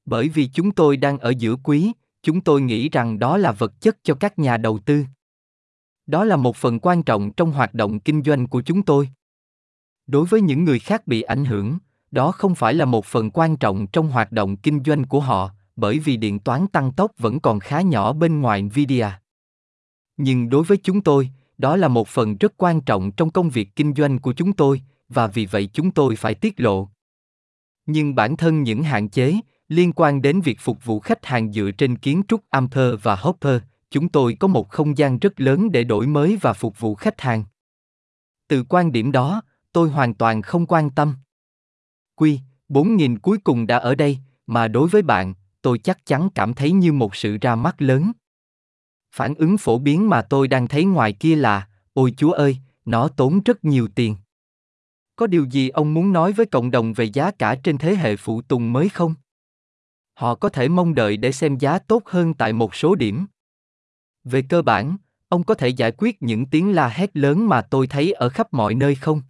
Bởi 0.06 0.30
vì 0.30 0.50
chúng 0.54 0.72
tôi 0.72 0.98
đang 0.98 1.20
ở 1.20 1.34
giữa 1.38 1.56
quý, 1.56 1.92
chúng 2.24 2.42
tôi 2.42 2.62
nghĩ 2.62 2.90
rằng 2.90 3.20
đó 3.20 3.38
là 3.38 3.52
vật 3.52 3.82
chất 3.82 3.98
cho 4.04 4.16
các 4.16 4.40
nhà 4.40 4.58
đầu 4.58 4.80
tư. 4.80 5.06
Đó 6.08 6.24
là 6.24 6.36
một 6.36 6.56
phần 6.56 6.80
quan 6.80 7.04
trọng 7.04 7.32
trong 7.32 7.52
hoạt 7.52 7.74
động 7.74 8.00
kinh 8.00 8.24
doanh 8.24 8.48
của 8.48 8.62
chúng 8.62 8.84
tôi. 8.84 9.10
Đối 10.08 10.26
với 10.26 10.42
những 10.42 10.64
người 10.64 10.80
khác 10.80 11.08
bị 11.08 11.22
ảnh 11.22 11.46
hưởng, 11.46 11.78
đó 12.12 12.32
không 12.32 12.56
phải 12.56 12.74
là 12.74 12.86
một 12.86 13.06
phần 13.06 13.32
quan 13.32 13.58
trọng 13.58 13.88
trong 13.88 14.10
hoạt 14.10 14.32
động 14.32 14.58
kinh 14.58 14.84
doanh 14.86 15.04
của 15.04 15.20
họ, 15.20 15.52
bởi 15.78 16.00
vì 16.00 16.18
điện 16.18 16.40
toán 16.40 16.68
tăng 16.68 16.92
tốc 16.92 17.12
vẫn 17.18 17.40
còn 17.40 17.60
khá 17.60 17.82
nhỏ 17.82 18.14
bên 18.14 18.42
ngoài 18.42 18.62
Nvidia. 18.62 19.08
Nhưng 20.18 20.50
đối 20.50 20.64
với 20.64 20.78
chúng 20.78 21.02
tôi, 21.02 21.30
đó 21.58 21.76
là 21.76 21.88
một 21.88 22.08
phần 22.08 22.38
rất 22.38 22.54
quan 22.58 22.82
trọng 22.82 23.12
trong 23.12 23.30
công 23.30 23.50
việc 23.50 23.76
kinh 23.76 23.94
doanh 23.94 24.20
của 24.20 24.34
chúng 24.34 24.54
tôi, 24.54 24.82
và 25.10 25.28
vì 25.28 25.46
vậy 25.46 25.70
chúng 25.74 25.92
tôi 25.92 26.16
phải 26.16 26.36
tiết 26.36 26.60
lộ. 26.60 26.90
Nhưng 27.86 28.16
bản 28.16 28.38
thân 28.38 28.64
những 28.64 28.84
hạn 28.84 29.10
chế 29.10 29.40
liên 29.68 29.94
quan 29.94 30.22
đến 30.22 30.42
việc 30.42 30.60
phục 30.60 30.86
vụ 30.86 31.00
khách 31.00 31.26
hàng 31.26 31.54
dựa 31.54 31.72
trên 31.78 31.98
kiến 31.98 32.22
trúc 32.28 32.42
Ampere 32.50 32.96
và 33.04 33.16
Hopper, 33.16 33.62
chúng 33.92 34.10
tôi 34.10 34.38
có 34.40 34.48
một 34.48 34.70
không 34.70 34.98
gian 34.98 35.20
rất 35.20 35.40
lớn 35.40 35.72
để 35.72 35.84
đổi 35.84 36.08
mới 36.08 36.38
và 36.42 36.54
phục 36.54 36.80
vụ 36.80 36.96
khách 36.96 37.22
hàng. 37.22 37.44
Từ 38.48 38.64
quan 38.70 38.92
điểm 38.92 39.12
đó, 39.12 39.42
tôi 39.74 39.90
hoàn 39.90 40.14
toàn 40.14 40.42
không 40.42 40.66
quan 40.66 40.90
tâm. 40.90 41.16
Quy, 42.16 42.40
4.000 42.70 43.18
cuối 43.22 43.38
cùng 43.38 43.68
đã 43.68 43.78
ở 43.78 43.96
đây, 43.96 44.18
mà 44.48 44.68
đối 44.68 44.88
với 44.88 45.02
bạn, 45.02 45.34
tôi 45.68 45.78
chắc 45.78 46.06
chắn 46.06 46.30
cảm 46.36 46.54
thấy 46.54 46.72
như 46.72 46.94
một 46.94 47.16
sự 47.16 47.38
ra 47.42 47.56
mắt 47.56 47.82
lớn. 47.82 48.12
Phản 49.12 49.36
ứng 49.36 49.58
phổ 49.58 49.80
biến 49.80 50.10
mà 50.10 50.22
tôi 50.22 50.48
đang 50.48 50.68
thấy 50.68 50.86
ngoài 50.86 51.14
kia 51.14 51.36
là, 51.36 51.68
ôi 51.94 52.14
chúa 52.18 52.32
ơi, 52.32 52.58
nó 52.86 53.08
tốn 53.08 53.40
rất 53.46 53.66
nhiều 53.66 53.88
tiền. 53.96 54.16
Có 55.16 55.28
điều 55.28 55.46
gì 55.46 55.70
ông 55.70 55.94
muốn 55.94 56.14
nói 56.14 56.34
với 56.34 56.46
cộng 56.46 56.72
đồng 56.72 56.94
về 56.94 57.06
giá 57.06 57.32
cả 57.32 57.56
trên 57.64 57.78
thế 57.78 57.96
hệ 57.96 58.16
phụ 58.16 58.42
tùng 58.42 58.74
mới 58.74 58.90
không? 58.90 59.16
Họ 60.14 60.36
có 60.36 60.50
thể 60.50 60.68
mong 60.68 60.96
đợi 60.96 61.18
để 61.18 61.32
xem 61.32 61.58
giá 61.58 61.80
tốt 61.80 62.04
hơn 62.06 62.34
tại 62.34 62.54
một 62.54 62.76
số 62.76 62.96
điểm. 62.96 63.26
Về 64.24 64.42
cơ 64.50 64.62
bản, 64.62 64.98
ông 65.30 65.44
có 65.44 65.54
thể 65.54 65.68
giải 65.68 65.92
quyết 65.98 66.22
những 66.22 66.46
tiếng 66.46 66.76
la 66.76 66.88
hét 66.88 67.18
lớn 67.18 67.48
mà 67.48 67.62
tôi 67.62 67.88
thấy 67.88 68.12
ở 68.12 68.30
khắp 68.30 68.54
mọi 68.54 68.76
nơi 68.76 68.96
không? 68.96 69.22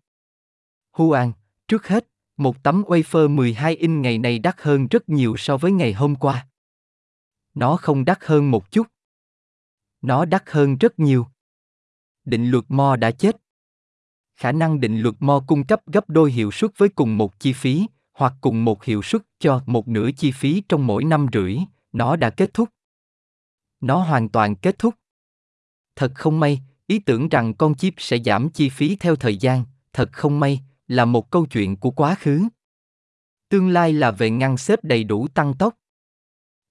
Huan, 0.92 1.32
trước 1.68 1.88
hết, 1.88 2.08
một 2.38 2.64
tấm 2.64 2.84
wafer 2.88 3.30
12 3.36 3.76
in 3.76 4.02
ngày 4.02 4.18
này 4.18 4.40
đắt 4.40 4.62
hơn 4.62 4.88
rất 4.88 5.10
nhiều 5.10 5.36
so 5.38 5.58
với 5.58 5.72
ngày 5.72 5.94
hôm 5.94 6.16
qua. 6.16 6.48
Nó 7.54 7.78
không 7.78 8.06
đắt 8.06 8.18
hơn 8.22 8.52
một 8.52 8.72
chút. 8.72 8.88
Nó 10.02 10.26
đắt 10.26 10.44
hơn 10.48 10.78
rất 10.78 11.00
nhiều. 11.00 11.28
Định 12.26 12.52
luật 12.52 12.64
Mo 12.68 12.96
đã 12.96 13.12
chết. 13.12 13.38
Khả 14.36 14.52
năng 14.52 14.80
định 14.80 15.00
luật 15.00 15.16
Mo 15.20 15.44
cung 15.48 15.68
cấp 15.68 15.82
gấp 15.86 16.10
đôi 16.10 16.32
hiệu 16.32 16.52
suất 16.52 16.72
với 16.78 16.90
cùng 16.90 17.18
một 17.18 17.40
chi 17.40 17.54
phí, 17.54 17.88
hoặc 18.14 18.34
cùng 18.42 18.66
một 18.66 18.84
hiệu 18.84 19.02
suất 19.02 19.22
cho 19.40 19.62
một 19.66 19.88
nửa 19.88 20.10
chi 20.18 20.32
phí 20.32 20.64
trong 20.70 20.88
mỗi 20.88 21.04
năm 21.04 21.28
rưỡi, 21.34 21.58
nó 21.92 22.16
đã 22.16 22.30
kết 22.30 22.54
thúc. 22.54 22.70
Nó 23.82 23.98
hoàn 23.98 24.30
toàn 24.30 24.56
kết 24.56 24.80
thúc. 24.80 24.96
Thật 25.96 26.12
không 26.16 26.40
may, 26.40 26.62
ý 26.88 27.00
tưởng 27.00 27.30
rằng 27.30 27.54
con 27.54 27.76
chip 27.76 27.94
sẽ 27.98 28.18
giảm 28.26 28.50
chi 28.50 28.70
phí 28.70 28.96
theo 28.96 29.16
thời 29.16 29.38
gian, 29.38 29.64
thật 29.94 30.10
không 30.12 30.40
may, 30.40 30.62
là 30.88 31.06
một 31.06 31.32
câu 31.32 31.46
chuyện 31.46 31.76
của 31.76 31.92
quá 31.92 32.16
khứ. 32.16 32.44
Tương 33.50 33.70
lai 33.70 33.94
là 33.94 34.12
về 34.12 34.30
ngăn 34.30 34.58
xếp 34.58 34.80
đầy 34.84 35.04
đủ 35.04 35.28
tăng 35.28 35.54
tốc. 35.54 35.78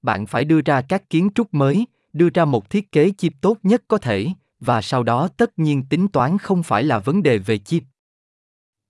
Bạn 0.03 0.27
phải 0.27 0.45
đưa 0.45 0.61
ra 0.61 0.83
các 0.83 1.11
kiến 1.11 1.29
trúc 1.35 1.55
mới, 1.55 1.87
đưa 2.13 2.29
ra 2.35 2.45
một 2.45 2.71
thiết 2.71 2.93
kế 2.93 3.13
chip 3.19 3.33
tốt 3.41 3.59
nhất 3.63 3.85
có 3.89 3.99
thể, 3.99 4.29
và 4.61 4.83
sau 4.83 5.03
đó 5.03 5.29
tất 5.29 5.59
nhiên 5.59 5.85
tính 5.91 6.09
toán 6.09 6.39
không 6.39 6.63
phải 6.63 6.85
là 6.85 6.99
vấn 6.99 7.23
đề 7.23 7.39
về 7.39 7.59
chip. 7.59 7.83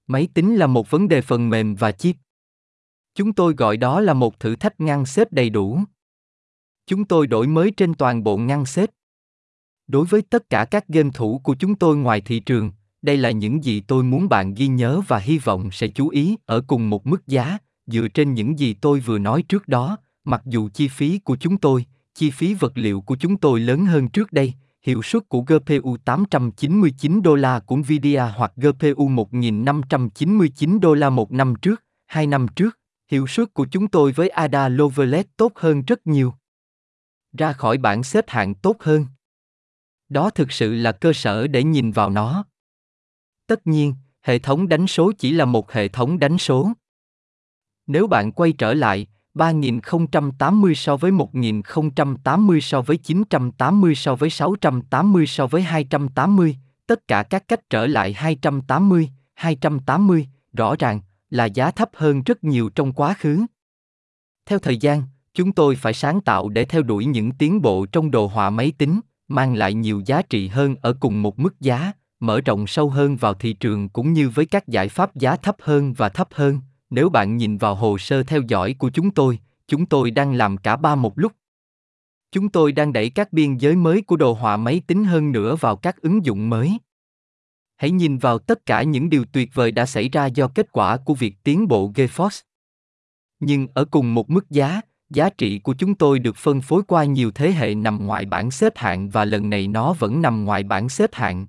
Máy 0.06 0.28
tính 0.35 0.56
là 0.56 0.66
một 0.66 0.90
vấn 0.90 1.09
đề 1.09 1.21
phần 1.21 1.50
mềm 1.50 1.75
và 1.75 1.92
chip. 1.92 2.16
Chúng 3.14 3.33
tôi 3.33 3.54
gọi 3.54 3.76
đó 3.76 4.00
là 4.00 4.14
một 4.14 4.40
thử 4.40 4.56
thách 4.56 4.80
ngăn 4.80 5.06
xếp 5.06 5.33
đầy 5.33 5.50
đủ. 5.50 5.80
Chúng 6.87 7.04
tôi 7.04 7.26
đổi 7.26 7.47
mới 7.47 7.71
trên 7.76 7.95
toàn 7.95 8.25
bộ 8.25 8.37
ngăn 8.37 8.66
xếp. 8.66 8.90
Đối 9.87 10.06
với 10.06 10.23
tất 10.23 10.50
cả 10.50 10.64
các 10.71 10.88
game 10.88 11.11
thủ 11.14 11.40
của 11.45 11.56
chúng 11.59 11.75
tôi 11.75 11.97
ngoài 11.97 12.21
thị 12.21 12.40
trường, 12.40 12.73
đây 13.06 13.16
là 13.16 13.30
những 13.30 13.64
gì 13.64 13.80
tôi 13.80 14.02
muốn 14.02 14.28
bạn 14.28 14.54
ghi 14.54 14.66
nhớ 14.66 15.00
và 15.08 15.18
hy 15.18 15.38
vọng 15.38 15.70
sẽ 15.72 15.88
chú 15.88 16.08
ý 16.08 16.36
ở 16.46 16.60
cùng 16.66 16.90
một 16.90 17.06
mức 17.06 17.26
giá, 17.26 17.58
dựa 17.86 18.08
trên 18.08 18.34
những 18.34 18.58
gì 18.58 18.75
tôi 18.75 19.00
vừa 19.00 19.18
nói 19.18 19.42
trước 19.42 19.68
đó, 19.68 19.98
mặc 20.25 20.42
dù 20.44 20.68
chi 20.75 20.88
phí 20.88 21.18
của 21.18 21.36
chúng 21.36 21.58
tôi, 21.58 21.86
chi 22.14 22.30
phí 22.30 22.54
vật 22.54 22.72
liệu 22.75 23.00
của 23.00 23.16
chúng 23.16 23.36
tôi 23.36 23.60
lớn 23.60 23.86
hơn 23.86 24.08
trước 24.08 24.32
đây, 24.32 24.54
hiệu 24.82 25.02
suất 25.02 25.28
của 25.28 25.40
GPU 25.40 25.96
899 26.04 27.22
đô 27.22 27.34
la 27.34 27.60
của 27.60 27.76
Nvidia 27.76 28.22
hoặc 28.36 28.52
GPU 28.56 29.08
1599 29.08 30.80
đô 30.80 30.94
la 30.94 31.10
một 31.10 31.32
năm 31.32 31.54
trước, 31.62 31.82
hai 32.06 32.26
năm 32.26 32.46
trước, 32.56 32.78
hiệu 33.10 33.26
suất 33.26 33.54
của 33.54 33.66
chúng 33.70 33.88
tôi 33.88 34.12
với 34.12 34.28
Ada 34.28 34.68
Lovelace 34.68 35.28
tốt 35.36 35.52
hơn 35.56 35.82
rất 35.82 36.06
nhiều. 36.06 36.34
Ra 37.38 37.52
khỏi 37.52 37.78
bảng 37.78 38.02
xếp 38.02 38.25
hạng 38.28 38.54
tốt 38.54 38.76
hơn. 38.80 39.06
Đó 40.08 40.30
thực 40.30 40.52
sự 40.52 40.75
là 40.75 40.92
cơ 40.92 41.12
sở 41.12 41.46
để 41.46 41.62
nhìn 41.62 41.90
vào 41.90 42.10
nó. 42.10 42.44
Tất 43.47 43.67
nhiên, 43.67 43.95
hệ 44.23 44.38
thống 44.38 44.69
đánh 44.69 44.87
số 44.87 45.12
chỉ 45.19 45.33
là 45.33 45.45
một 45.45 45.73
hệ 45.73 45.88
thống 45.88 46.19
đánh 46.19 46.38
số. 46.38 46.73
Nếu 47.87 48.07
bạn 48.07 48.33
quay 48.33 48.53
trở 48.53 48.75
lại, 48.75 49.07
3080 49.35 50.75
so 50.75 50.97
với 50.97 51.11
1080 51.11 52.61
so 52.61 52.83
với 52.83 52.97
980 52.97 53.95
so 53.95 54.15
với 54.15 54.31
680 54.31 55.26
so 55.26 55.47
với 55.47 55.62
280, 55.62 56.57
tất 56.87 57.09
cả 57.09 57.23
các 57.23 57.49
cách 57.49 57.71
trở 57.71 57.87
lại 57.87 58.12
280, 58.12 59.11
280, 59.35 60.29
rõ 60.53 60.75
ràng 60.79 61.00
là 61.31 61.45
giá 61.45 61.71
thấp 61.71 61.91
hơn 61.95 62.23
rất 62.23 62.45
nhiều 62.45 62.69
trong 62.69 62.93
quá 62.93 63.15
khứ. 63.19 63.47
Theo 64.47 64.59
thời 64.59 64.76
gian, 64.76 65.03
chúng 65.35 65.53
tôi 65.53 65.76
phải 65.76 65.93
sáng 65.93 66.21
tạo 66.21 66.49
để 66.49 66.65
theo 66.65 66.83
đuổi 66.83 67.05
những 67.05 67.33
tiến 67.33 67.62
bộ 67.62 67.87
trong 67.87 68.11
đồ 68.11 68.26
họa 68.26 68.50
máy 68.50 68.73
tính, 68.79 69.00
mang 69.29 69.55
lại 69.55 69.75
nhiều 69.75 70.03
giá 70.07 70.23
trị 70.23 70.49
hơn 70.49 70.76
ở 70.83 70.97
cùng 71.00 71.23
một 71.23 71.38
mức 71.38 71.61
giá, 71.61 71.93
mở 72.20 72.40
rộng 72.40 72.66
sâu 72.66 72.90
hơn 72.90 73.16
vào 73.16 73.35
thị 73.35 73.52
trường 73.52 73.88
cũng 73.88 74.12
như 74.12 74.28
với 74.28 74.46
các 74.46 74.68
giải 74.68 74.88
pháp 74.88 75.16
giá 75.16 75.37
thấp 75.37 75.56
hơn 75.61 75.92
và 75.92 76.08
thấp 76.08 76.28
hơn. 76.32 76.61
Nếu 76.90 77.08
bạn 77.08 77.37
nhìn 77.37 77.58
vào 77.58 77.75
hồ 77.75 77.99
sơ 77.99 78.23
theo 78.23 78.42
dõi 78.49 78.75
của 78.78 78.90
chúng 78.90 79.11
tôi, 79.11 79.38
chúng 79.68 79.87
tôi 79.87 80.11
đang 80.11 80.35
làm 80.35 80.56
cả 80.56 80.76
ba 80.76 80.94
một 80.94 81.18
lúc. 81.18 81.32
Chúng 82.32 82.49
tôi 82.49 82.73
đang 82.73 82.92
đẩy 82.92 83.11
các 83.11 83.32
biên 83.32 83.56
giới 83.56 83.76
mới 83.76 84.02
của 84.02 84.16
đồ 84.16 84.32
họa 84.32 84.56
máy 84.56 84.82
tính 84.87 85.04
hơn 85.04 85.32
nữa 85.32 85.56
vào 85.56 85.76
các 85.76 86.02
ứng 86.02 86.25
dụng 86.25 86.50
mới. 86.50 86.78
Hãy 87.76 87.90
nhìn 87.90 88.18
vào 88.18 88.38
tất 88.38 88.66
cả 88.66 88.82
những 88.82 89.11
điều 89.11 89.25
tuyệt 89.25 89.50
vời 89.54 89.73
đã 89.73 89.87
xảy 89.87 90.08
ra 90.08 90.26
do 90.26 90.49
kết 90.49 90.73
quả 90.73 90.96
của 90.96 91.14
việc 91.14 91.35
tiến 91.42 91.68
bộ 91.68 91.92
GeForce. 91.94 92.42
Nhưng 93.40 93.66
ở 93.75 93.85
cùng 93.85 94.14
một 94.14 94.30
mức 94.30 94.50
giá, 94.50 94.80
giá 95.11 95.30
trị 95.30 95.58
của 95.58 95.75
chúng 95.75 95.94
tôi 95.94 96.18
được 96.18 96.37
phân 96.37 96.61
phối 96.61 96.82
qua 96.82 97.04
nhiều 97.04 97.30
thế 97.30 97.52
hệ 97.52 97.75
nằm 97.75 98.06
ngoài 98.06 98.25
bảng 98.25 98.50
xếp 98.50 98.73
hạng 98.76 99.08
và 99.11 99.25
lần 99.25 99.50
này 99.50 99.68
nó 99.68 99.92
vẫn 99.92 100.23
nằm 100.23 100.44
ngoài 100.44 100.62
bảng 100.62 100.88
xếp 100.88 101.11
hạng. 101.12 101.46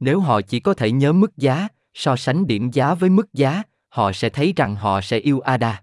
Nếu 0.00 0.20
họ 0.20 0.40
chỉ 0.40 0.60
có 0.60 0.74
thể 0.74 0.90
nhớ 0.90 1.12
mức 1.12 1.36
giá, 1.36 1.68
so 1.94 2.16
sánh 2.16 2.46
điểm 2.46 2.70
giá 2.70 2.94
với 2.94 3.10
mức 3.10 3.32
giá, 3.32 3.62
họ 3.88 4.12
sẽ 4.12 4.28
thấy 4.28 4.52
rằng 4.56 4.76
họ 4.76 5.00
sẽ 5.00 5.18
yêu 5.18 5.40
ADA. 5.40 5.82